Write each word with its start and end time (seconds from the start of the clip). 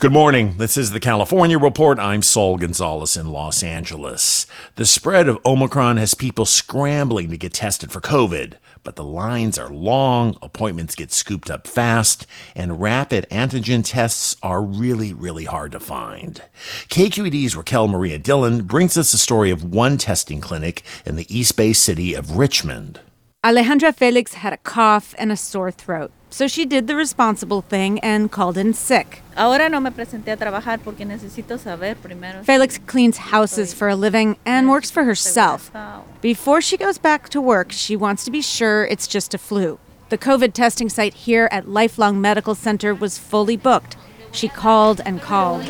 Good 0.00 0.12
morning. 0.12 0.54
This 0.56 0.78
is 0.78 0.92
the 0.92 0.98
California 0.98 1.58
Report. 1.58 1.98
I'm 1.98 2.22
Saul 2.22 2.56
Gonzalez 2.56 3.18
in 3.18 3.32
Los 3.32 3.62
Angeles. 3.62 4.46
The 4.76 4.86
spread 4.86 5.28
of 5.28 5.38
Omicron 5.44 5.98
has 5.98 6.14
people 6.14 6.46
scrambling 6.46 7.28
to 7.28 7.36
get 7.36 7.52
tested 7.52 7.92
for 7.92 8.00
COVID, 8.00 8.54
but 8.82 8.96
the 8.96 9.04
lines 9.04 9.58
are 9.58 9.68
long, 9.68 10.38
appointments 10.40 10.94
get 10.94 11.12
scooped 11.12 11.50
up 11.50 11.66
fast, 11.66 12.26
and 12.56 12.80
rapid 12.80 13.26
antigen 13.30 13.82
tests 13.84 14.36
are 14.42 14.62
really, 14.62 15.12
really 15.12 15.44
hard 15.44 15.72
to 15.72 15.80
find. 15.80 16.44
KQED's 16.88 17.54
Raquel 17.54 17.86
Maria 17.86 18.16
Dillon 18.16 18.62
brings 18.62 18.96
us 18.96 19.12
the 19.12 19.18
story 19.18 19.50
of 19.50 19.64
one 19.64 19.98
testing 19.98 20.40
clinic 20.40 20.82
in 21.04 21.16
the 21.16 21.26
East 21.28 21.58
Bay 21.58 21.74
city 21.74 22.14
of 22.14 22.38
Richmond. 22.38 23.00
Alejandra 23.44 23.94
Felix 23.94 24.32
had 24.32 24.54
a 24.54 24.56
cough 24.56 25.14
and 25.18 25.30
a 25.30 25.36
sore 25.36 25.70
throat. 25.70 26.10
So 26.32 26.46
she 26.46 26.64
did 26.64 26.86
the 26.86 26.94
responsible 26.94 27.60
thing 27.60 27.98
and 28.00 28.30
called 28.30 28.56
in 28.56 28.72
sick. 28.72 29.20
Ahora 29.36 29.68
no 29.68 29.80
me 29.80 29.90
presenté 29.90 30.32
a 30.32 30.36
trabajar 30.36 30.78
porque 30.78 31.04
necesito 31.04 31.58
saber 31.58 31.96
primero. 31.96 32.44
Felix 32.44 32.78
cleans 32.86 33.18
houses 33.32 33.74
for 33.74 33.88
a 33.88 33.96
living 33.96 34.36
and 34.46 34.68
works 34.68 34.90
for 34.92 35.02
herself. 35.04 35.72
Before 36.20 36.60
she 36.60 36.76
goes 36.76 36.98
back 36.98 37.28
to 37.30 37.40
work, 37.40 37.72
she 37.72 37.96
wants 37.96 38.24
to 38.24 38.30
be 38.30 38.40
sure 38.40 38.84
it's 38.84 39.08
just 39.08 39.34
a 39.34 39.38
flu. 39.38 39.80
The 40.10 40.18
COVID 40.18 40.52
testing 40.52 40.88
site 40.88 41.14
here 41.14 41.48
at 41.50 41.68
Lifelong 41.68 42.20
Medical 42.20 42.54
Center 42.54 42.94
was 42.94 43.18
fully 43.18 43.56
booked. 43.56 43.96
She 44.32 44.48
called 44.48 45.00
and 45.04 45.20
called, 45.20 45.66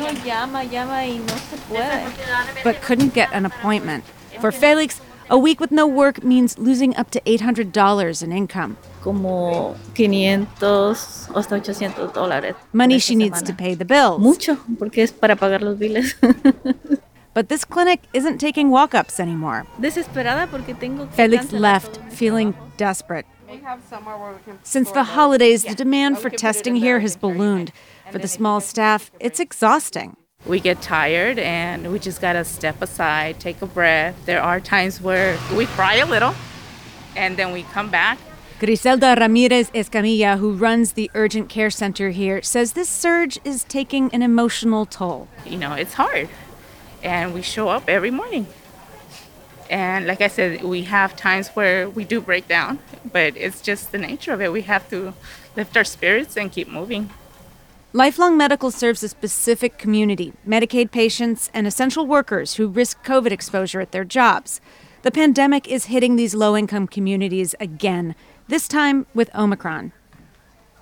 but 2.63 2.81
couldn't 2.83 3.15
get 3.15 3.33
an 3.33 3.47
appointment. 3.47 4.03
For 4.39 4.51
Felix, 4.51 5.01
a 5.27 5.37
week 5.39 5.59
with 5.59 5.71
no 5.71 5.87
work 5.87 6.23
means 6.23 6.59
losing 6.59 6.95
up 6.95 7.09
to 7.11 7.21
$800 7.21 8.23
in 8.23 8.31
income 8.31 8.77
como 9.01 9.75
500 9.93 11.29
hasta 11.35 11.55
800 11.55 12.13
dólares. 12.13 12.55
Money 12.73 12.99
she 12.99 13.15
needs 13.15 13.41
to 13.43 13.53
pay 13.53 13.75
the 13.75 13.85
bills. 13.85 14.19
Mucho, 14.19 14.57
porque 14.79 15.03
es 15.03 15.11
para 15.11 15.35
pagar 15.35 15.61
los 15.61 15.77
biles. 15.77 16.15
but 17.33 17.49
this 17.49 17.65
clinic 17.65 18.01
isn't 18.13 18.37
taking 18.39 18.69
walk-ups 18.69 19.19
anymore. 19.19 19.65
Desesperada 19.79 20.47
porque 20.47 20.73
tengo 20.73 21.07
Felix 21.07 21.51
left, 21.51 21.99
feeling 22.09 22.53
desperate. 22.77 23.25
Since 24.63 24.91
the 24.91 25.03
holidays, 25.03 25.63
the 25.63 25.75
demand 25.75 26.19
for 26.19 26.29
testing 26.29 26.75
here 26.77 27.01
has 27.01 27.17
ballooned. 27.17 27.73
For 28.09 28.17
the 28.17 28.27
small 28.27 28.61
staff, 28.61 29.11
it's 29.19 29.41
exhausting. 29.41 30.15
We 30.45 30.59
get 30.59 30.81
tired 30.81 31.37
and 31.37 31.91
we 31.91 31.99
just 31.99 32.21
gotta 32.21 32.43
step 32.45 32.81
aside, 32.81 33.39
take 33.39 33.61
a 33.61 33.67
breath. 33.67 34.15
There 34.25 34.41
are 34.41 34.59
times 34.59 35.01
where 35.01 35.37
we 35.55 35.65
cry 35.65 35.95
a 35.95 36.05
little 36.05 36.33
and 37.15 37.37
then 37.37 37.51
we 37.51 37.63
come 37.63 37.89
back 37.91 38.17
Griselda 38.61 39.15
Ramirez 39.19 39.71
Escamilla, 39.71 40.37
who 40.37 40.53
runs 40.53 40.93
the 40.93 41.09
urgent 41.15 41.49
care 41.49 41.71
center 41.71 42.11
here, 42.11 42.43
says 42.43 42.73
this 42.73 42.87
surge 42.87 43.39
is 43.43 43.63
taking 43.63 44.13
an 44.13 44.21
emotional 44.21 44.85
toll. 44.85 45.27
You 45.47 45.57
know, 45.57 45.73
it's 45.73 45.95
hard. 45.95 46.29
And 47.01 47.33
we 47.33 47.41
show 47.41 47.69
up 47.69 47.89
every 47.89 48.11
morning. 48.11 48.45
And 49.67 50.05
like 50.05 50.21
I 50.21 50.27
said, 50.27 50.61
we 50.61 50.83
have 50.83 51.15
times 51.15 51.47
where 51.55 51.89
we 51.89 52.03
do 52.03 52.21
break 52.21 52.47
down, 52.47 52.77
but 53.11 53.35
it's 53.35 53.61
just 53.61 53.91
the 53.91 53.97
nature 53.97 54.31
of 54.31 54.41
it. 54.41 54.51
We 54.51 54.61
have 54.61 54.87
to 54.91 55.15
lift 55.55 55.75
our 55.75 55.83
spirits 55.83 56.37
and 56.37 56.51
keep 56.51 56.67
moving. 56.67 57.09
Lifelong 57.93 58.37
Medical 58.37 58.69
serves 58.69 59.01
a 59.01 59.09
specific 59.09 59.79
community 59.79 60.33
Medicaid 60.47 60.91
patients 60.91 61.49
and 61.51 61.65
essential 61.65 62.05
workers 62.05 62.53
who 62.57 62.67
risk 62.67 63.03
COVID 63.03 63.31
exposure 63.31 63.81
at 63.81 63.91
their 63.91 64.05
jobs. 64.05 64.61
The 65.01 65.09
pandemic 65.09 65.67
is 65.67 65.85
hitting 65.85 66.15
these 66.15 66.35
low 66.35 66.55
income 66.55 66.85
communities 66.85 67.55
again 67.59 68.13
this 68.47 68.67
time 68.67 69.05
with 69.13 69.33
Omicron. 69.35 69.93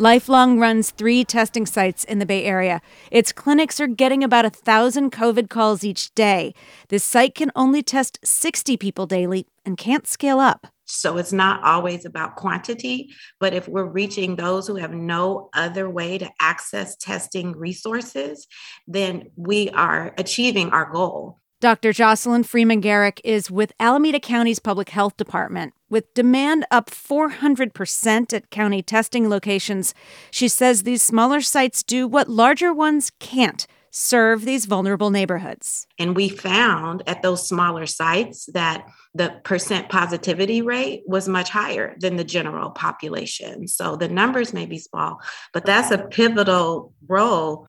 Lifelong 0.02 0.60
runs 0.60 0.92
three 0.92 1.26
testing 1.26 1.66
sites 1.66 2.06
in 2.06 2.20
the 2.20 2.26
Bay 2.26 2.46
Area. 2.46 2.82
Its 3.12 3.34
clinics 3.34 3.82
are 3.82 3.88
getting 3.88 4.24
about 4.24 4.46
a 4.46 4.50
thousand 4.50 5.12
COVID 5.12 5.50
calls 5.50 5.84
each 5.84 6.16
day. 6.16 6.54
This 6.88 7.04
site 7.04 7.36
can 7.36 7.52
only 7.54 7.84
test 7.84 8.18
60 8.24 8.78
people 8.78 9.06
daily 9.06 9.46
and 9.66 9.78
can't 9.78 10.08
scale 10.08 10.40
up. 10.40 10.68
So 10.86 11.18
it's 11.18 11.34
not 11.34 11.62
always 11.64 12.06
about 12.06 12.38
quantity, 12.38 13.14
but 13.42 13.54
if 13.54 13.68
we're 13.68 13.84
reaching 13.84 14.38
those 14.38 14.68
who 14.68 14.78
have 14.78 14.94
no 14.94 15.50
other 15.54 15.90
way 15.90 16.18
to 16.18 16.30
access 16.40 16.96
testing 16.96 17.52
resources, 17.52 18.48
then 18.88 19.30
we 19.36 19.70
are 19.72 20.14
achieving 20.18 20.70
our 20.70 20.90
goal. 20.90 21.40
Dr. 21.60 21.92
Jocelyn 21.92 22.44
Freeman 22.44 22.80
Garrick 22.80 23.20
is 23.26 23.52
with 23.52 23.74
Alameda 23.82 24.22
County's 24.22 24.60
Public 24.60 24.90
Health 24.90 25.18
Department. 25.18 25.74
With 25.90 26.14
demand 26.14 26.66
up 26.70 26.92
400% 26.92 28.34
at 28.34 28.50
county 28.52 28.84
testing 28.84 29.28
locations, 29.28 29.96
she 30.30 30.48
says 30.48 30.84
these 30.84 31.02
smaller 31.02 31.42
sites 31.42 31.82
do 31.82 32.08
what 32.08 32.30
larger 32.30 32.72
ones 32.72 33.12
can't 33.20 33.66
serve 33.92 34.46
these 34.46 34.66
vulnerable 34.66 35.10
neighborhoods. 35.10 35.88
And 35.98 36.16
we 36.16 36.30
found 36.30 37.02
at 37.08 37.24
those 37.24 37.48
smaller 37.48 37.88
sites 37.88 38.46
that 38.54 38.88
the 39.16 39.42
percent 39.44 39.90
positivity 39.90 40.62
rate 40.62 41.02
was 41.08 41.28
much 41.28 41.50
higher 41.50 41.96
than 42.00 42.16
the 42.16 42.24
general 42.24 42.70
population. 42.70 43.68
So 43.68 43.96
the 43.96 44.08
numbers 44.08 44.54
may 44.54 44.68
be 44.68 44.78
small, 44.78 45.20
but 45.54 45.66
that's 45.66 45.90
a 45.90 45.98
pivotal 45.98 46.94
role. 47.08 47.66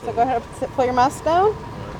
So 0.00 0.12
go 0.14 0.22
ahead 0.22 0.42
and 0.62 0.70
pull 0.72 0.86
your 0.86 0.94
mask 0.94 1.22
down 1.22 1.54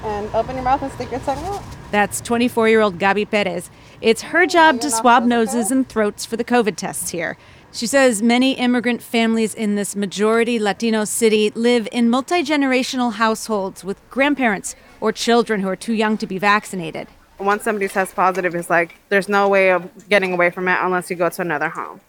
and 0.05 0.35
open 0.35 0.57
your 0.57 0.65
mouth 0.65 0.83
and 0.83 0.91
stick 0.93 1.11
your 1.11 1.21
tongue 1.21 1.45
out. 1.45 1.63
That's 1.93 2.23
24 2.23 2.71
year 2.71 2.81
old 2.81 2.99
Gabi 2.99 3.31
Perez. 3.31 3.71
It's 4.01 4.23
her 4.23 4.47
job 4.47 4.81
to 4.81 4.91
swab 4.91 5.25
noses 5.25 5.71
and 5.71 5.87
throats 5.87 6.25
for 6.25 6.39
the 6.39 6.45
COVID 6.45 6.77
tests 6.77 7.11
here. 7.11 7.37
She 7.71 7.87
says 7.87 8.23
many 8.23 8.53
immigrant 8.53 9.03
families 9.03 9.55
in 9.55 9.75
this 9.75 9.95
majority 9.95 10.59
Latino 10.59 11.05
city 11.05 11.51
live 11.51 11.87
in 11.93 12.09
multi 12.09 12.43
generational 12.43 13.13
households 13.13 13.85
with 13.85 13.99
grandparents 14.09 14.75
or 15.03 15.13
children 15.13 15.61
who 15.61 15.69
are 15.69 15.77
too 15.77 15.93
young 15.93 16.17
to 16.17 16.27
be 16.27 16.39
vaccinated. 16.39 17.09
Once 17.39 17.63
somebody 17.63 17.89
tests 17.89 18.15
positive, 18.15 18.55
it's 18.55 18.71
like 18.71 18.97
there's 19.11 19.29
no 19.29 19.47
way 19.47 19.71
of 19.71 20.09
getting 20.09 20.33
away 20.33 20.49
from 20.49 20.69
it 20.69 20.79
unless 20.81 21.11
you 21.11 21.17
go 21.17 21.29
to 21.29 21.43
another 21.43 21.69
home. 21.69 22.01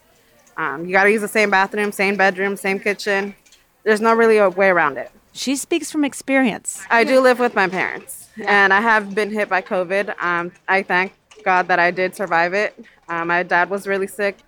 Um, 0.56 0.86
you 0.86 0.94
got 0.94 1.04
to 1.04 1.12
use 1.12 1.22
the 1.22 1.28
same 1.28 1.50
bathroom, 1.50 1.92
same 1.92 2.16
bedroom, 2.16 2.56
same 2.56 2.80
kitchen. 2.80 3.36
There's 3.84 4.00
not 4.00 4.16
really 4.16 4.38
a 4.38 4.50
way 4.50 4.70
around 4.70 4.98
it. 4.98 5.12
She 5.34 5.58
speaks 5.58 5.92
from 5.92 6.06
experience. 6.06 6.86
I 6.90 7.04
do 7.04 7.20
live 7.20 7.40
with 7.40 7.54
my 7.54 7.68
parents, 7.68 8.23
and 8.46 8.74
I 8.74 8.82
have 8.82 9.14
been 9.14 9.32
hit 9.32 9.50
by 9.50 9.62
COVID. 9.62 10.22
Um, 10.22 10.52
I 10.68 10.84
thank 10.84 11.14
God 11.44 11.68
that 11.68 11.80
I 11.80 11.92
did 11.92 12.16
survive 12.16 12.54
it. 12.54 12.78
Um, 13.08 13.28
my 13.28 13.44
dad 13.44 13.70
was 13.70 13.88
really 13.88 14.08
sick. 14.08 14.40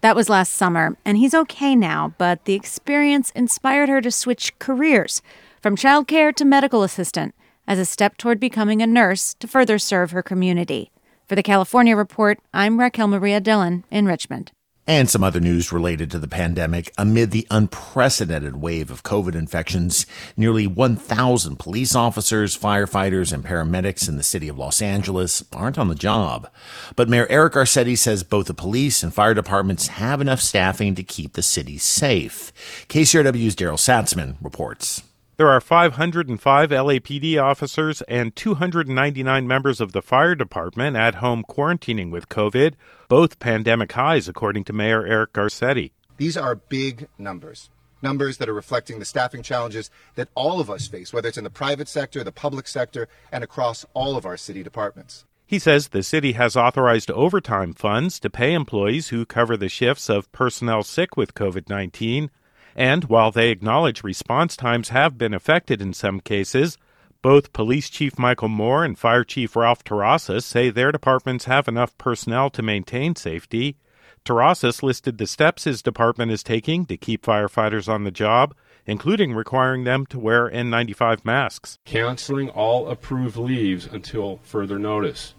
That 0.00 0.16
was 0.16 0.28
last 0.28 0.52
summer, 0.52 0.96
and 1.04 1.16
he's 1.16 1.34
okay 1.34 1.74
now, 1.74 2.14
but 2.18 2.44
the 2.44 2.54
experience 2.54 3.30
inspired 3.30 3.88
her 3.88 4.00
to 4.00 4.10
switch 4.10 4.56
careers 4.58 5.22
from 5.60 5.76
childcare 5.76 6.34
to 6.36 6.44
medical 6.44 6.82
assistant 6.82 7.34
as 7.66 7.78
a 7.78 7.84
step 7.84 8.16
toward 8.16 8.38
becoming 8.38 8.80
a 8.80 8.86
nurse 8.86 9.34
to 9.34 9.48
further 9.48 9.78
serve 9.78 10.12
her 10.12 10.22
community. 10.22 10.92
For 11.26 11.34
the 11.34 11.42
California 11.42 11.96
Report, 11.96 12.38
I'm 12.54 12.78
Raquel 12.78 13.08
Maria 13.08 13.40
Dillon 13.40 13.84
in 13.90 14.06
Richmond 14.06 14.52
and 14.86 15.10
some 15.10 15.24
other 15.24 15.40
news 15.40 15.72
related 15.72 16.10
to 16.10 16.18
the 16.18 16.28
pandemic. 16.28 16.92
Amid 16.96 17.30
the 17.30 17.46
unprecedented 17.50 18.56
wave 18.56 18.90
of 18.90 19.02
COVID 19.02 19.34
infections, 19.34 20.06
nearly 20.36 20.66
1,000 20.66 21.58
police 21.58 21.94
officers, 21.94 22.56
firefighters, 22.56 23.32
and 23.32 23.44
paramedics 23.44 24.08
in 24.08 24.16
the 24.16 24.22
city 24.22 24.48
of 24.48 24.58
Los 24.58 24.80
Angeles 24.80 25.44
aren't 25.52 25.78
on 25.78 25.88
the 25.88 25.94
job. 25.94 26.48
But 26.94 27.08
Mayor 27.08 27.26
Eric 27.28 27.54
Garcetti 27.54 27.98
says 27.98 28.22
both 28.22 28.46
the 28.46 28.54
police 28.54 29.02
and 29.02 29.12
fire 29.12 29.34
departments 29.34 29.88
have 29.88 30.20
enough 30.20 30.40
staffing 30.40 30.94
to 30.94 31.02
keep 31.02 31.32
the 31.32 31.42
city 31.42 31.78
safe. 31.78 32.52
KCRW's 32.88 33.54
Darrell 33.54 33.76
Satzman 33.76 34.36
reports. 34.42 35.02
There 35.38 35.50
are 35.50 35.60
505 35.60 36.70
LAPD 36.70 37.38
officers 37.42 38.00
and 38.08 38.34
299 38.34 39.46
members 39.46 39.82
of 39.82 39.92
the 39.92 40.00
fire 40.00 40.34
department 40.34 40.96
at 40.96 41.16
home 41.16 41.44
quarantining 41.46 42.10
with 42.10 42.30
COVID, 42.30 42.72
both 43.08 43.38
pandemic 43.38 43.92
highs, 43.92 44.28
according 44.28 44.64
to 44.64 44.72
Mayor 44.72 45.06
Eric 45.06 45.34
Garcetti. 45.34 45.90
These 46.16 46.38
are 46.38 46.54
big 46.54 47.08
numbers. 47.18 47.68
Numbers 48.00 48.38
that 48.38 48.48
are 48.48 48.54
reflecting 48.54 48.98
the 48.98 49.04
staffing 49.04 49.42
challenges 49.42 49.90
that 50.14 50.30
all 50.34 50.58
of 50.58 50.70
us 50.70 50.88
face, 50.88 51.12
whether 51.12 51.28
it's 51.28 51.36
in 51.36 51.44
the 51.44 51.50
private 51.50 51.88
sector, 51.88 52.24
the 52.24 52.32
public 52.32 52.66
sector, 52.66 53.06
and 53.30 53.44
across 53.44 53.84
all 53.92 54.16
of 54.16 54.24
our 54.24 54.38
city 54.38 54.62
departments. 54.62 55.26
He 55.46 55.58
says 55.58 55.88
the 55.88 56.02
city 56.02 56.32
has 56.32 56.56
authorized 56.56 57.10
overtime 57.10 57.74
funds 57.74 58.18
to 58.20 58.30
pay 58.30 58.54
employees 58.54 59.08
who 59.08 59.26
cover 59.26 59.58
the 59.58 59.68
shifts 59.68 60.08
of 60.08 60.32
personnel 60.32 60.82
sick 60.82 61.14
with 61.14 61.34
COVID 61.34 61.68
19. 61.68 62.30
And 62.76 63.04
while 63.04 63.32
they 63.32 63.48
acknowledge 63.48 64.04
response 64.04 64.54
times 64.54 64.90
have 64.90 65.16
been 65.16 65.32
affected 65.32 65.80
in 65.80 65.94
some 65.94 66.20
cases, 66.20 66.76
both 67.22 67.54
Police 67.54 67.88
Chief 67.88 68.18
Michael 68.18 68.50
Moore 68.50 68.84
and 68.84 68.98
Fire 68.98 69.24
Chief 69.24 69.56
Ralph 69.56 69.82
Terrazas 69.82 70.42
say 70.42 70.68
their 70.68 70.92
departments 70.92 71.46
have 71.46 71.68
enough 71.68 71.96
personnel 71.96 72.50
to 72.50 72.62
maintain 72.62 73.16
safety. 73.16 73.78
Terrazas 74.26 74.82
listed 74.82 75.16
the 75.16 75.26
steps 75.26 75.64
his 75.64 75.82
department 75.82 76.30
is 76.30 76.42
taking 76.42 76.84
to 76.84 76.98
keep 76.98 77.24
firefighters 77.24 77.88
on 77.88 78.04
the 78.04 78.10
job, 78.10 78.54
including 78.84 79.32
requiring 79.32 79.84
them 79.84 80.04
to 80.06 80.18
wear 80.18 80.50
N95 80.50 81.24
masks. 81.24 81.78
Canceling 81.86 82.50
all 82.50 82.88
approved 82.88 83.38
leaves 83.38 83.86
until 83.86 84.38
further 84.42 84.78
notice. 84.78 85.34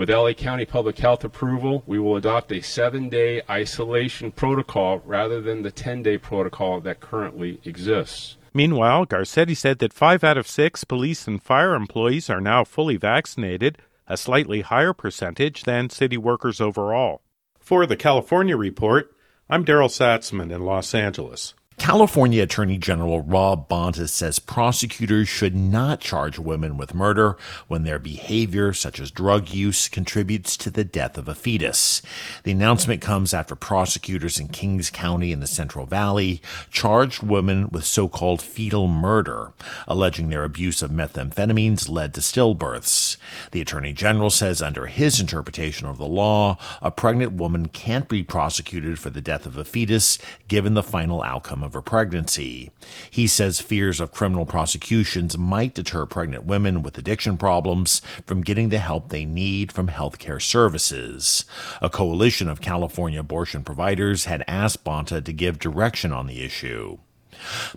With 0.00 0.08
LA 0.08 0.32
County 0.32 0.64
Public 0.64 0.96
Health 0.96 1.24
approval, 1.24 1.82
we 1.86 1.98
will 1.98 2.16
adopt 2.16 2.50
a 2.52 2.62
seven 2.62 3.10
day 3.10 3.42
isolation 3.50 4.32
protocol 4.32 5.02
rather 5.04 5.42
than 5.42 5.60
the 5.60 5.70
10 5.70 6.02
day 6.02 6.16
protocol 6.16 6.80
that 6.80 7.00
currently 7.00 7.60
exists. 7.66 8.38
Meanwhile, 8.54 9.04
Garcetti 9.04 9.54
said 9.54 9.78
that 9.80 9.92
five 9.92 10.24
out 10.24 10.38
of 10.38 10.48
six 10.48 10.84
police 10.84 11.28
and 11.28 11.42
fire 11.42 11.74
employees 11.74 12.30
are 12.30 12.40
now 12.40 12.64
fully 12.64 12.96
vaccinated, 12.96 13.76
a 14.06 14.16
slightly 14.16 14.62
higher 14.62 14.94
percentage 14.94 15.64
than 15.64 15.90
city 15.90 16.16
workers 16.16 16.62
overall. 16.62 17.20
For 17.58 17.84
the 17.84 17.94
California 17.94 18.56
Report, 18.56 19.14
I'm 19.50 19.64
Darrell 19.64 19.90
Satzman 19.90 20.50
in 20.50 20.64
Los 20.64 20.94
Angeles. 20.94 21.52
California 21.80 22.42
Attorney 22.42 22.76
General 22.76 23.22
Rob 23.22 23.66
Bonta 23.66 24.06
says 24.06 24.38
prosecutors 24.38 25.30
should 25.30 25.56
not 25.56 25.98
charge 25.98 26.38
women 26.38 26.76
with 26.76 26.94
murder 26.94 27.38
when 27.68 27.84
their 27.84 27.98
behavior, 27.98 28.74
such 28.74 29.00
as 29.00 29.10
drug 29.10 29.48
use, 29.48 29.88
contributes 29.88 30.58
to 30.58 30.70
the 30.70 30.84
death 30.84 31.16
of 31.16 31.26
a 31.26 31.34
fetus. 31.34 32.02
The 32.44 32.52
announcement 32.52 33.00
comes 33.00 33.32
after 33.32 33.56
prosecutors 33.56 34.38
in 34.38 34.48
Kings 34.48 34.90
County 34.90 35.32
in 35.32 35.40
the 35.40 35.46
Central 35.46 35.86
Valley 35.86 36.42
charged 36.70 37.22
women 37.22 37.70
with 37.70 37.86
so-called 37.86 38.42
fetal 38.42 38.86
murder, 38.86 39.54
alleging 39.88 40.28
their 40.28 40.44
abuse 40.44 40.82
of 40.82 40.90
methamphetamines 40.90 41.88
led 41.88 42.12
to 42.12 42.20
stillbirths. 42.20 43.16
The 43.52 43.62
Attorney 43.62 43.94
General 43.94 44.28
says 44.28 44.60
under 44.60 44.84
his 44.84 45.18
interpretation 45.18 45.86
of 45.86 45.96
the 45.96 46.06
law, 46.06 46.58
a 46.82 46.90
pregnant 46.90 47.32
woman 47.32 47.68
can't 47.68 48.06
be 48.06 48.22
prosecuted 48.22 48.98
for 48.98 49.08
the 49.08 49.22
death 49.22 49.46
of 49.46 49.56
a 49.56 49.64
fetus 49.64 50.18
given 50.46 50.74
the 50.74 50.82
final 50.82 51.22
outcome 51.22 51.62
of 51.62 51.69
her 51.74 51.82
pregnancy. 51.82 52.70
He 53.10 53.26
says 53.26 53.60
fears 53.60 54.00
of 54.00 54.12
criminal 54.12 54.46
prosecutions 54.46 55.38
might 55.38 55.74
deter 55.74 56.06
pregnant 56.06 56.44
women 56.44 56.82
with 56.82 56.98
addiction 56.98 57.36
problems 57.36 58.02
from 58.26 58.42
getting 58.42 58.68
the 58.68 58.78
help 58.78 59.08
they 59.08 59.24
need 59.24 59.72
from 59.72 59.88
healthcare 59.88 60.40
services. 60.40 61.44
A 61.80 61.90
coalition 61.90 62.48
of 62.48 62.60
California 62.60 63.20
abortion 63.20 63.64
providers 63.64 64.24
had 64.24 64.44
asked 64.46 64.84
Bonta 64.84 65.24
to 65.24 65.32
give 65.32 65.58
direction 65.58 66.12
on 66.12 66.26
the 66.26 66.42
issue. 66.42 66.98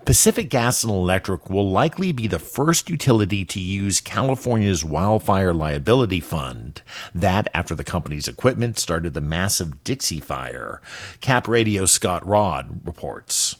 Pacific 0.05 0.49
Gas 0.49 0.83
and 0.83 0.91
Electric 0.91 1.49
will 1.49 1.69
likely 1.69 2.11
be 2.11 2.27
the 2.27 2.39
first 2.39 2.89
utility 2.89 3.45
to 3.45 3.59
use 3.59 4.01
California's 4.01 4.83
Wildfire 4.83 5.53
Liability 5.53 6.19
Fund. 6.19 6.81
That 7.13 7.47
after 7.53 7.75
the 7.75 7.83
company's 7.83 8.27
equipment 8.27 8.77
started 8.77 9.13
the 9.13 9.21
massive 9.21 9.83
Dixie 9.83 10.19
Fire. 10.19 10.81
Cap 11.21 11.47
Radio 11.47 11.85
Scott 11.85 12.25
Rodd 12.27 12.81
reports. 12.85 13.55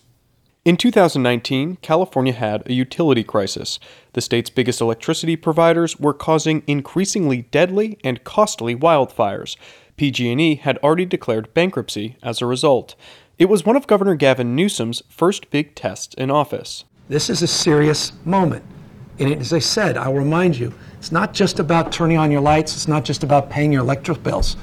In 0.66 0.78
2019, 0.78 1.80
California 1.82 2.32
had 2.32 2.64
a 2.66 2.74
utility 2.74 3.22
crisis. 3.22 3.80
The 4.14 4.22
state's 4.22 4.50
biggest 4.50 4.80
electricity 4.80 5.36
providers 5.36 6.00
were 6.00 6.14
causing 6.14 6.64
increasingly 6.68 7.42
deadly 7.52 7.98
and 8.02 8.24
costly 8.24 8.74
wildfires. 8.74 9.58
PG&E 9.98 10.56
had 10.56 10.78
already 10.78 11.04
declared 11.04 11.54
bankruptcy 11.54 12.16
as 12.24 12.42
a 12.42 12.46
result. 12.46 12.96
It 13.38 13.50
was 13.50 13.66
one 13.66 13.76
of 13.76 13.88
Governor 13.88 14.16
Gavin 14.16 14.56
Newsom's 14.56 15.04
first 15.10 15.50
big 15.50 15.76
tests 15.76 16.16
in 16.16 16.32
office. 16.32 16.86
This 17.10 17.30
is 17.30 17.42
a 17.42 17.48
serious 17.48 18.14
moment. 18.24 18.64
And 19.20 19.34
as 19.34 19.52
I 19.52 19.60
said, 19.60 19.98
I'll 19.98 20.14
remind 20.14 20.56
you, 20.56 20.74
it's 20.98 21.12
not 21.12 21.34
just 21.34 21.60
about 21.60 21.92
turning 21.92 22.18
on 22.18 22.32
your 22.32 22.40
lights, 22.40 22.74
it's 22.74 22.88
not 22.88 23.04
just 23.04 23.24
about 23.24 23.50
paying 23.50 23.74
your 23.74 23.82
electric 23.82 24.24
bills. 24.24 24.56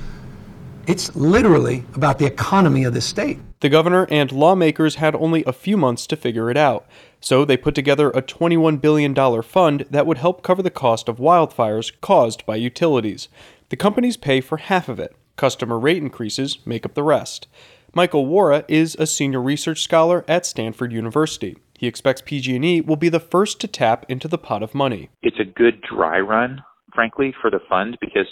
It's 0.90 1.14
literally 1.14 1.84
about 1.94 2.18
the 2.18 2.26
economy 2.26 2.82
of 2.82 2.94
the 2.94 3.00
state. 3.00 3.38
The 3.60 3.68
governor 3.68 4.08
and 4.10 4.32
lawmakers 4.32 4.96
had 4.96 5.14
only 5.14 5.44
a 5.44 5.52
few 5.52 5.76
months 5.76 6.04
to 6.08 6.16
figure 6.16 6.50
it 6.50 6.56
out, 6.56 6.84
so 7.20 7.44
they 7.44 7.56
put 7.56 7.76
together 7.76 8.10
a 8.10 8.20
$21 8.20 8.80
billion 8.80 9.14
fund 9.44 9.86
that 9.88 10.04
would 10.04 10.18
help 10.18 10.42
cover 10.42 10.62
the 10.64 10.68
cost 10.68 11.08
of 11.08 11.18
wildfires 11.18 11.92
caused 12.00 12.44
by 12.44 12.56
utilities. 12.56 13.28
The 13.68 13.76
companies 13.76 14.16
pay 14.16 14.40
for 14.40 14.56
half 14.56 14.88
of 14.88 14.98
it, 14.98 15.14
customer 15.36 15.78
rate 15.78 16.02
increases 16.02 16.58
make 16.66 16.84
up 16.84 16.94
the 16.94 17.04
rest. 17.04 17.46
Michael 17.94 18.26
Wara 18.26 18.64
is 18.66 18.96
a 18.98 19.06
senior 19.06 19.40
research 19.40 19.82
scholar 19.82 20.24
at 20.26 20.44
Stanford 20.44 20.92
University. 20.92 21.56
He 21.78 21.86
expects 21.86 22.20
PG&E 22.20 22.80
will 22.80 22.96
be 22.96 23.08
the 23.08 23.20
first 23.20 23.60
to 23.60 23.68
tap 23.68 24.06
into 24.08 24.26
the 24.26 24.38
pot 24.38 24.64
of 24.64 24.74
money. 24.74 25.08
It's 25.22 25.38
a 25.38 25.44
good 25.44 25.82
dry 25.82 26.18
run, 26.18 26.64
frankly, 26.94 27.34
for 27.40 27.50
the 27.50 27.60
fund 27.68 27.96
because 28.00 28.26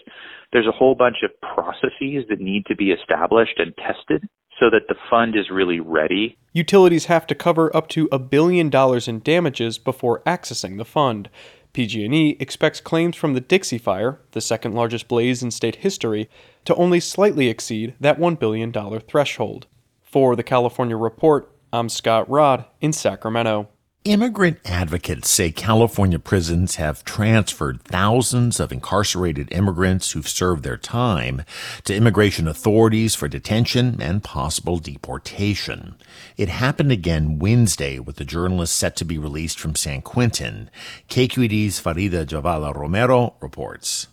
there's 0.52 0.66
a 0.66 0.72
whole 0.72 0.94
bunch 0.94 1.19
of 1.22 1.31
processes 1.40 2.25
that 2.28 2.40
need 2.40 2.66
to 2.66 2.76
be 2.76 2.90
established 2.90 3.58
and 3.58 3.75
tested 3.76 4.28
so 4.58 4.70
that 4.70 4.88
the 4.88 4.96
fund 5.08 5.37
is 5.37 5.50
really 5.50 5.81
ready. 5.81 6.37
Utilities 6.52 7.06
have 7.06 7.26
to 7.28 7.34
cover 7.34 7.75
up 7.76 7.88
to 7.88 8.08
a 8.10 8.19
billion 8.19 8.70
dollars 8.70 9.06
in 9.06 9.20
damages 9.20 9.78
before 9.78 10.22
accessing 10.22 10.78
the 10.78 10.84
fund. 10.84 11.28
PG&E 11.72 12.37
expects 12.40 12.81
claims 12.81 13.14
from 13.14 13.34
the 13.34 13.40
Dixie 13.40 13.78
Fire, 13.78 14.20
the 14.32 14.40
second 14.40 14.75
largest 14.75 15.06
blaze 15.06 15.43
in 15.43 15.50
state 15.50 15.76
history, 15.76 16.28
to 16.64 16.75
only 16.75 16.99
slightly 16.99 17.49
exceed 17.49 17.94
that 18.00 18.19
$1 18.19 18.38
billion 18.38 18.72
threshold. 19.00 19.66
For 20.02 20.34
the 20.34 20.43
California 20.43 20.96
Report, 20.96 21.52
I'm 21.72 21.88
Scott 21.88 22.28
Rodd 22.28 22.64
in 22.81 22.93
Sacramento. 22.93 23.69
Immigrant 24.08 24.58
advocates 24.64 25.28
say 25.28 25.52
California 25.52 26.19
prisons 26.19 26.76
have 26.76 27.05
transferred 27.05 27.82
thousands 27.82 28.58
of 28.58 28.72
incarcerated 28.72 29.52
immigrants 29.52 30.12
who've 30.12 30.26
served 30.26 30.62
their 30.62 30.78
time 30.78 31.43
to 31.84 31.94
immigration 31.94 32.49
authorities 32.49 33.14
for 33.14 33.28
detention 33.28 34.00
and 34.00 34.25
possible 34.25 34.78
deportation. 34.78 35.94
It 36.38 36.49
happened 36.49 36.90
again 36.90 37.38
Wednesday 37.38 37.99
with 37.99 38.16
the 38.16 38.25
journalist 38.25 38.76
set 38.76 38.97
to 38.97 39.04
be 39.04 39.18
released 39.18 39.61
from 39.61 39.75
San 39.75 40.00
Quentin. 40.00 40.71
KQED's 41.11 41.78
Farida 41.78 42.25
Jhabvala 42.25 42.75
Romero 42.75 43.35
reports. 43.42 44.06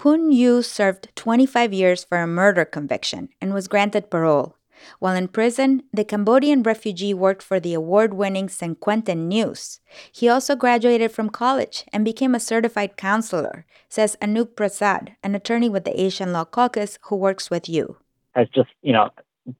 Phoeun 0.00 0.32
You 0.32 0.62
served 0.62 1.14
25 1.16 1.74
years 1.74 2.02
for 2.02 2.16
a 2.16 2.26
murder 2.26 2.64
conviction 2.64 3.28
and 3.42 3.52
was 3.52 3.68
granted 3.68 4.08
parole. 4.08 4.57
While 4.98 5.16
in 5.16 5.28
prison, 5.28 5.82
the 5.92 6.04
Cambodian 6.04 6.62
refugee 6.62 7.14
worked 7.14 7.42
for 7.42 7.60
the 7.60 7.74
award 7.74 8.14
winning 8.14 8.48
San 8.48 8.74
Quentin 8.74 9.28
News. 9.28 9.80
He 10.12 10.28
also 10.28 10.56
graduated 10.56 11.12
from 11.12 11.30
college 11.30 11.84
and 11.92 12.04
became 12.04 12.34
a 12.34 12.40
certified 12.40 12.96
counselor, 12.96 13.66
says 13.88 14.16
Anoop 14.20 14.56
Prasad, 14.56 15.16
an 15.22 15.34
attorney 15.34 15.68
with 15.68 15.84
the 15.84 16.00
Asian 16.00 16.32
Law 16.32 16.44
Caucus 16.44 16.98
who 17.02 17.16
works 17.16 17.50
with 17.50 17.68
You. 17.68 17.96
Has 18.34 18.48
just, 18.54 18.70
you 18.82 18.92
know, 18.92 19.10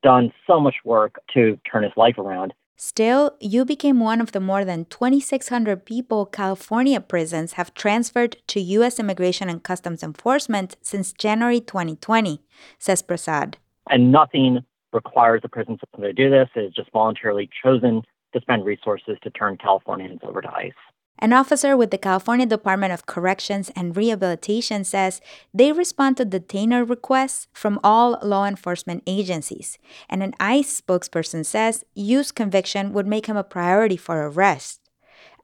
done 0.03 0.33
so 0.47 0.61
much 0.61 0.77
work 0.85 1.21
to 1.35 1.59
turn 1.71 1.83
his 1.83 1.93
life 1.97 2.19
around. 2.19 2.53
Still, 2.81 3.35
You 3.41 3.65
became 3.65 3.99
one 3.99 4.21
of 4.21 4.31
the 4.31 4.39
more 4.39 4.65
than 4.65 4.85
2,600 4.85 5.85
people 5.85 6.27
California 6.27 7.01
prisons 7.01 7.55
have 7.55 7.75
transferred 7.75 8.37
to 8.47 8.61
U.S. 8.61 9.01
Immigration 9.01 9.49
and 9.49 9.61
Customs 9.61 10.05
Enforcement 10.05 10.77
since 10.81 11.13
January 11.13 11.61
2020, 11.61 12.41
says 12.79 13.03
Prasad. 13.03 13.57
And 13.91 14.13
nothing 14.13 14.65
requires 14.93 15.43
the 15.43 15.49
prison 15.49 15.79
system 15.79 16.03
to 16.03 16.13
do 16.13 16.31
this. 16.31 16.49
Is 16.57 16.73
just 16.75 16.91
voluntarily 16.93 17.49
chosen 17.63 18.03
to 18.33 18.41
spend 18.41 18.65
resources 18.65 19.17
to 19.23 19.31
turn 19.31 19.57
Californians 19.57 20.21
over 20.23 20.41
to 20.41 20.55
ICE. 20.55 20.73
An 21.21 21.33
officer 21.33 21.77
with 21.77 21.91
the 21.91 21.99
California 21.99 22.47
Department 22.47 22.93
of 22.93 23.07
Corrections 23.07 23.73
and 23.75 23.97
Rehabilitation 23.97 24.85
says 24.85 25.21
they 25.53 25.73
respond 25.73 26.17
to 26.17 26.25
detainer 26.25 26.85
requests 26.85 27.49
from 27.53 27.81
all 27.83 28.21
law 28.23 28.47
enforcement 28.47 29.03
agencies. 29.05 29.79
And 30.09 30.23
an 30.23 30.35
ICE 30.39 30.81
spokesperson 30.81 31.45
says 31.45 31.85
You's 31.95 32.31
conviction 32.31 32.93
would 32.93 33.07
make 33.09 33.27
him 33.27 33.37
a 33.37 33.43
priority 33.43 33.97
for 33.97 34.29
arrest. 34.29 34.88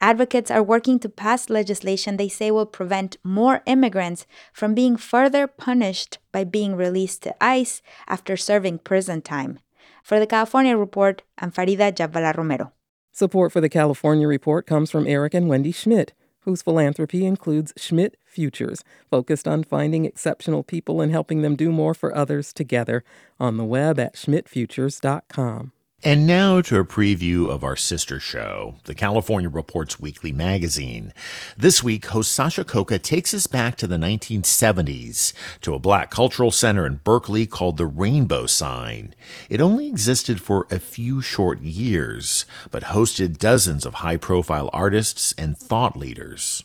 Advocates 0.05 0.51
are 0.51 0.63
working 0.63 0.99
to 0.99 1.09
pass 1.09 1.49
legislation 1.49 2.19
they 2.19 2.29
say 2.29 2.51
will 2.51 2.67
prevent 2.67 3.17
more 3.25 3.63
immigrants 3.65 4.27
from 4.53 4.75
being 4.75 4.99
further 4.99 5.47
punished 5.47 6.19
by 6.31 6.45
being 6.45 6.77
released 6.77 7.23
to 7.23 7.35
ICE 7.43 7.81
after 8.07 8.37
serving 8.37 8.81
prison 8.81 9.23
time. 9.23 9.61
For 10.03 10.21
the 10.21 10.27
California 10.27 10.77
Report, 10.77 11.23
I'm 11.39 11.51
Farida 11.51 11.91
Jhabvala 11.91 12.37
Romero. 12.37 12.73
Support 13.13 13.51
for 13.51 13.63
the 13.63 13.71
California 13.71 14.29
Report 14.29 14.67
comes 14.67 14.91
from 14.91 15.07
Eric 15.07 15.33
and 15.33 15.49
Wendy 15.49 15.73
Schmidt, 15.73 16.13
whose 16.41 16.61
philanthropy 16.61 17.25
includes 17.25 17.73
Schmidt 17.79 18.19
Futures, 18.27 18.85
focused 19.11 19.49
on 19.49 19.65
finding 19.65 20.05
exceptional 20.05 20.63
people 20.63 21.01
and 21.01 21.13
helping 21.13 21.41
them 21.41 21.57
do 21.57 21.73
more 21.73 21.95
for 21.95 22.15
others 22.15 22.53
together, 22.53 23.05
on 23.41 23.57
the 23.57 23.65
web 23.65 23.99
at 23.99 24.17
schmidtfutures.com. 24.17 25.73
And 26.07 26.27
now 26.27 26.61
to 26.61 26.79
a 26.79 26.85
preview 26.85 27.49
of 27.49 27.65
our 27.65 27.77
sister 27.77 28.21
show, 28.21 28.75
the 28.85 28.95
California 28.95 29.49
Reports 29.49 29.99
Weekly 29.99 30.33
Magazine. 30.33 31.15
This 31.57 31.83
week, 31.83 32.05
host 32.05 32.31
Sasha 32.31 32.63
Khokha 32.63 33.01
takes 33.01 33.33
us 33.33 33.47
back 33.47 33.77
to 33.77 33.87
the 33.87 33.97
1970s 33.97 35.33
to 35.63 35.73
a 35.73 35.79
black 35.79 36.11
cultural 36.11 36.51
center 36.51 36.85
in 36.85 36.97
Berkeley 36.97 37.47
called 37.47 37.79
the 37.79 37.87
Rainbow 37.87 38.45
Sign. 38.45 39.15
It 39.49 39.63
only 39.63 39.87
existed 39.87 40.43
for 40.43 40.67
a 40.71 40.79
few 40.79 41.23
short 41.23 41.63
years, 41.63 42.45
but 42.71 42.83
hosted 42.83 43.39
dozens 43.39 43.87
of 43.87 43.95
high 43.95 44.19
profile 44.19 44.69
artists 44.75 45.33
and 45.39 45.57
thought 45.57 45.97
leaders. 45.97 46.65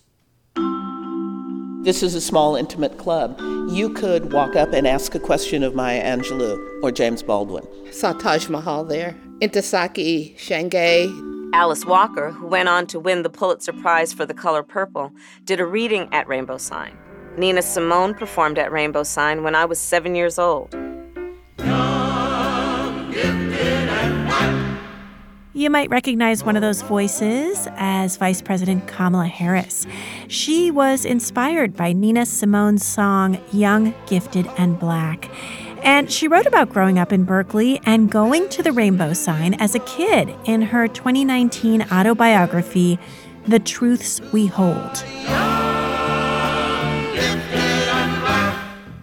This 1.85 2.03
is 2.03 2.13
a 2.13 2.19
small, 2.19 2.57
intimate 2.57 2.97
club. 2.97 3.39
You 3.71 3.93
could 3.93 4.33
walk 4.33 4.57
up 4.57 4.73
and 4.73 4.85
ask 4.85 5.15
a 5.15 5.19
question 5.19 5.63
of 5.63 5.75
Maya 5.75 6.03
Angelou 6.03 6.83
or 6.83 6.91
James 6.91 7.23
Baldwin. 7.23 7.65
Saw 7.93 8.11
Taj 8.11 8.49
Mahal 8.49 8.83
there. 8.83 9.15
Ntozake 9.41 10.35
Shange. 10.37 11.27
Alice 11.53 11.85
Walker, 11.85 12.31
who 12.31 12.45
went 12.45 12.67
on 12.67 12.85
to 12.87 12.99
win 12.99 13.23
the 13.23 13.29
Pulitzer 13.29 13.71
Prize 13.71 14.11
for 14.11 14.25
The 14.25 14.33
Color 14.33 14.63
Purple, 14.63 15.13
did 15.45 15.61
a 15.61 15.65
reading 15.65 16.09
at 16.11 16.27
Rainbow 16.27 16.57
Sign. 16.57 16.97
Nina 17.37 17.61
Simone 17.61 18.13
performed 18.13 18.59
at 18.59 18.69
Rainbow 18.69 19.03
Sign 19.03 19.41
when 19.43 19.55
I 19.55 19.63
was 19.63 19.79
seven 19.79 20.13
years 20.13 20.37
old. 20.37 20.75
You 25.53 25.69
might 25.69 25.89
recognize 25.89 26.43
one 26.43 26.55
of 26.55 26.61
those 26.61 26.81
voices 26.81 27.67
as 27.75 28.17
Vice 28.17 28.41
President 28.41 28.87
Kamala 28.87 29.27
Harris. 29.27 29.87
She 30.27 30.69
was 30.69 31.05
inspired 31.05 31.75
by 31.75 31.93
Nina 31.93 32.25
Simone's 32.25 32.85
song 32.85 33.39
Young, 33.51 33.93
Gifted, 34.05 34.47
and 34.57 34.77
Black. 34.79 35.29
And 35.83 36.11
she 36.11 36.27
wrote 36.27 36.45
about 36.45 36.69
growing 36.69 36.99
up 36.99 37.13
in 37.13 37.23
Berkeley 37.23 37.79
and 37.85 38.11
going 38.11 38.49
to 38.49 38.63
the 38.63 38.71
rainbow 38.71 39.13
sign 39.13 39.53
as 39.55 39.75
a 39.75 39.79
kid 39.79 40.35
in 40.45 40.61
her 40.61 40.87
2019 40.87 41.83
autobiography, 41.91 42.99
The 43.47 43.59
Truths 43.59 44.21
We 44.33 44.47
Hold. 44.47 45.03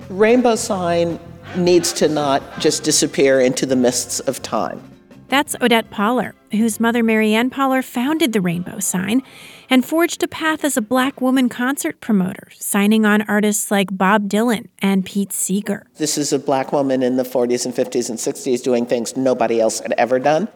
Rainbow 0.08 0.56
sign 0.56 1.18
needs 1.56 1.92
to 1.94 2.08
not 2.08 2.58
just 2.58 2.84
disappear 2.84 3.40
into 3.40 3.66
the 3.66 3.76
mists 3.76 4.20
of 4.20 4.42
time. 4.42 4.95
That's 5.28 5.56
Odette 5.60 5.90
Pollar, 5.90 6.34
whose 6.52 6.78
mother, 6.78 7.02
Mary 7.02 7.34
Ann 7.34 7.50
Pollar, 7.50 7.82
founded 7.82 8.32
the 8.32 8.40
Rainbow 8.40 8.78
Sign 8.78 9.22
and 9.68 9.84
forged 9.84 10.22
a 10.22 10.28
path 10.28 10.64
as 10.64 10.76
a 10.76 10.80
black 10.80 11.20
woman 11.20 11.48
concert 11.48 12.00
promoter, 12.00 12.48
signing 12.54 13.04
on 13.04 13.22
artists 13.22 13.70
like 13.70 13.88
Bob 13.90 14.28
Dylan 14.28 14.68
and 14.80 15.04
Pete 15.04 15.32
Seeger. 15.32 15.86
This 15.96 16.16
is 16.16 16.32
a 16.32 16.38
black 16.38 16.72
woman 16.72 17.02
in 17.02 17.16
the 17.16 17.24
40s 17.24 17.66
and 17.66 17.74
50s 17.74 18.08
and 18.08 18.18
60s 18.18 18.62
doing 18.62 18.86
things 18.86 19.16
nobody 19.16 19.60
else 19.60 19.80
had 19.80 19.92
ever 19.98 20.20
done. 20.20 20.48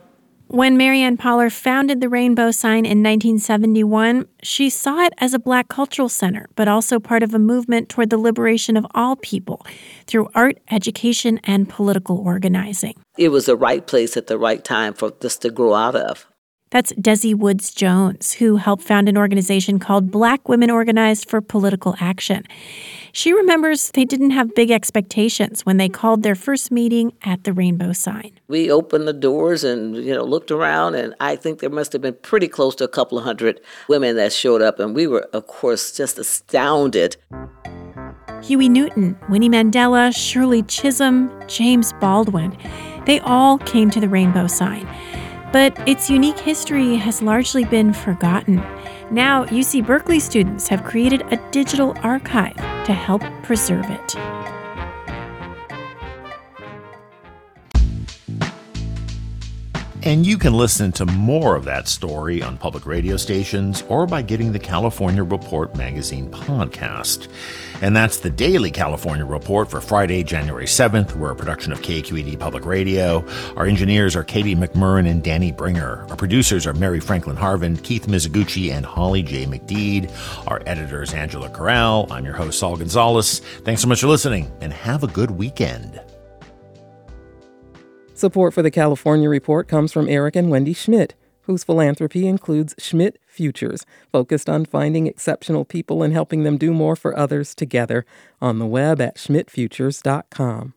When 0.53 0.77
Mary 0.77 1.03
Ann 1.03 1.17
Pollar 1.17 1.49
founded 1.49 2.01
the 2.01 2.09
Rainbow 2.09 2.51
Sign 2.51 2.85
in 2.85 3.05
1971, 3.05 4.27
she 4.43 4.69
saw 4.69 4.99
it 5.05 5.13
as 5.19 5.33
a 5.33 5.39
black 5.39 5.69
cultural 5.69 6.09
center, 6.09 6.49
but 6.57 6.67
also 6.67 6.99
part 6.99 7.23
of 7.23 7.33
a 7.33 7.39
movement 7.39 7.89
toward 7.89 8.11
the 8.11 8.19
liberation 8.19 8.77
of 8.77 8.85
all 8.93 9.15
people 9.15 9.65
through 10.09 10.29
art, 10.35 10.59
education, 10.69 11.39
and 11.45 11.69
political 11.69 12.19
organizing. 12.19 12.95
It 13.17 13.29
was 13.29 13.47
the 13.47 13.55
right 13.55 13.87
place 13.87 14.17
at 14.17 14.27
the 14.27 14.39
right 14.39 14.65
time 14.65 14.93
for 14.93 15.13
this 15.21 15.37
to 15.39 15.51
grow 15.51 15.75
out 15.75 15.95
of. 15.95 16.27
That's 16.71 16.93
Dezie 16.93 17.35
Woods 17.35 17.75
Jones, 17.75 18.35
who 18.35 18.57
helped 18.57 18.85
found 18.85 19.09
an 19.09 19.17
organization 19.17 19.81
called 19.81 20.13
Black 20.13 20.49
Women 20.49 20.71
Organized 20.71 21.29
for 21.29 21.41
Political 21.41 21.97
Action. 21.99 22.45
She 23.11 23.33
remembers 23.33 23.91
they 23.91 24.05
didn't 24.05 24.31
have 24.31 24.55
big 24.55 24.71
expectations 24.71 25.67
when 25.67 25.79
they 25.79 25.89
called 25.89 26.23
their 26.23 26.37
first 26.37 26.71
meeting 26.71 27.13
at 27.23 27.43
the 27.43 27.53
Rainbow 27.53 27.93
Sign. 27.93 28.31
We 28.47 28.71
opened 28.71 29.09
the 29.09 29.13
doors 29.13 29.65
and, 29.65 29.97
you 29.97 30.15
know, 30.15 30.23
looked 30.23 30.53
around 30.53 30.95
and 30.95 31.13
I 31.19 31.35
think 31.35 31.59
there 31.59 31.71
must 31.71 31.93
have 31.93 32.03
been 32.03 32.15
pretty 32.23 32.47
close 32.47 32.77
to 32.77 32.85
a 32.85 32.89
couple 32.89 33.19
of 33.19 33.25
hundred 33.25 33.61
women 33.89 34.15
that 34.15 34.33
showed 34.33 34.63
up 34.63 34.79
and 34.79 34.95
we 34.95 35.09
were 35.09 35.29
of 35.33 35.49
course 35.49 35.91
just 35.91 36.21
astounded. 36.21 37.17
Huey 38.45 38.69
Newton, 38.69 39.19
Winnie 39.29 39.51
Mandela, 39.51 40.15
Shirley 40.17 40.63
Chisholm, 40.63 41.33
James 41.49 41.93
Baldwin, 41.95 42.57
they 43.07 43.19
all 43.21 43.59
came 43.59 43.91
to 43.91 43.99
the 43.99 44.09
Rainbow 44.09 44.47
Sign. 44.47 44.87
But 45.53 45.77
its 45.89 46.09
unique 46.09 46.39
history 46.39 46.97
has 46.97 47.23
largely 47.23 47.65
been 47.65 47.93
forgotten. 47.93 48.57
Now, 49.11 49.45
UC 49.47 49.85
Berkeley 49.85 50.21
students 50.21 50.69
have 50.69 50.85
created 50.85 51.23
a 51.33 51.51
digital 51.51 51.95
archive 52.03 52.57
to 52.87 52.93
help 52.93 53.23
preserve 53.43 53.91
it. 53.91 54.15
And 60.11 60.27
you 60.27 60.39
can 60.39 60.55
listen 60.55 60.91
to 60.95 61.07
more 61.07 61.55
of 61.55 61.65
that 61.67 61.87
story 61.87 62.43
on 62.43 62.59
public 62.59 62.85
radio 62.85 63.17
stations 63.17 63.83
or 63.83 64.09
by 64.09 64.23
getting 64.23 64.51
the 64.51 64.59
California 64.59 65.23
Report 65.23 65.77
magazine 65.77 66.29
podcast. 66.33 67.29
And 67.81 67.95
that's 67.95 68.17
the 68.17 68.29
Daily 68.29 68.73
California 68.73 69.25
Report 69.25 69.71
for 69.71 69.81
Friday, 69.81 70.25
January 70.25 70.65
7th. 70.65 71.15
We're 71.15 71.31
a 71.31 71.37
production 71.37 71.71
of 71.71 71.81
KQED 71.83 72.41
Public 72.41 72.67
Radio. 72.67 73.25
Our 73.55 73.67
engineers 73.67 74.17
are 74.17 74.25
Katie 74.25 74.57
McMurran 74.57 75.09
and 75.09 75.23
Danny 75.23 75.53
Bringer. 75.53 76.05
Our 76.11 76.17
producers 76.17 76.67
are 76.67 76.73
Mary 76.73 76.99
Franklin 76.99 77.37
Harvin, 77.37 77.81
Keith 77.81 78.09
Mizuguchi, 78.09 78.73
and 78.73 78.85
Holly 78.85 79.23
J. 79.23 79.47
McDede. 79.47 80.11
Our 80.49 80.61
editor 80.67 81.05
is 81.05 81.15
Angela 81.15 81.51
Corral. 81.51 82.09
I'm 82.11 82.25
your 82.25 82.35
host, 82.35 82.59
Saul 82.59 82.77
Gonzalez. 82.77 83.43
Thanks 83.63 83.81
so 83.81 83.87
much 83.87 84.01
for 84.01 84.09
listening, 84.09 84.51
and 84.61 84.73
have 84.73 85.05
a 85.05 85.07
good 85.07 85.31
weekend. 85.31 86.01
Support 88.21 88.53
for 88.53 88.61
the 88.61 88.71
California 88.71 89.31
Report 89.31 89.67
comes 89.67 89.95
from 89.95 90.07
Eric 90.07 90.37
and 90.37 90.51
Wendy 90.51 90.75
Schmidt, 90.75 91.15
whose 91.45 91.65
philanthropy 91.65 92.27
includes 92.27 92.75
Schmidt 92.77 93.19
Futures, 93.27 93.87
focused 94.13 94.47
on 94.47 94.67
finding 94.67 95.07
exceptional 95.07 95.65
people 95.65 96.03
and 96.03 96.13
helping 96.13 96.43
them 96.43 96.59
do 96.59 96.75
more 96.75 96.97
for 96.97 97.17
others 97.17 97.55
together, 97.55 98.05
on 98.39 98.59
the 98.59 98.67
web 98.67 99.01
at 99.01 99.17
schmidtfutures.com. 99.17 100.75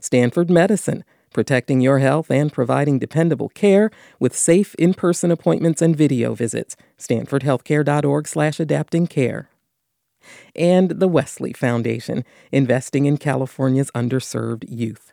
Stanford 0.00 0.48
Medicine, 0.48 1.04
protecting 1.34 1.82
your 1.82 1.98
health 1.98 2.30
and 2.30 2.50
providing 2.50 2.98
dependable 2.98 3.50
care 3.50 3.90
with 4.18 4.34
safe 4.34 4.74
in-person 4.76 5.30
appointments 5.30 5.82
and 5.82 5.94
video 5.94 6.34
visits. 6.34 6.76
stanfordhealthcare.org/adaptingcare. 6.98 9.46
And 10.56 10.90
the 10.92 11.08
Wesley 11.08 11.52
Foundation, 11.52 12.24
investing 12.50 13.04
in 13.04 13.18
California's 13.18 13.90
underserved 13.90 14.64
youth. 14.66 15.12